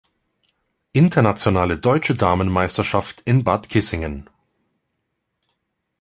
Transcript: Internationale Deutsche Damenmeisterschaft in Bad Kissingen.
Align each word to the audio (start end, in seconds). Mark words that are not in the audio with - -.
Internationale 0.93 1.79
Deutsche 1.79 2.15
Damenmeisterschaft 2.15 3.21
in 3.25 3.43
Bad 3.43 3.69
Kissingen. 3.69 4.27